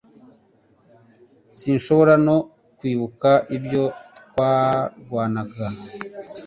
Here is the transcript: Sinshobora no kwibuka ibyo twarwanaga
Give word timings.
Sinshobora 1.57 2.13
no 2.27 2.37
kwibuka 2.77 3.29
ibyo 3.55 3.83
twarwanaga 4.21 5.65